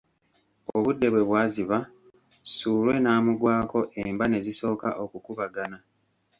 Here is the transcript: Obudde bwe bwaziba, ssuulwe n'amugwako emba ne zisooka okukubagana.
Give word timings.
Obudde 0.75 1.07
bwe 1.09 1.21
bwaziba, 1.27 1.77
ssuulwe 2.47 2.93
n'amugwako 2.99 3.79
emba 4.03 4.25
ne 4.27 4.39
zisooka 4.45 4.89
okukubagana. 5.03 5.77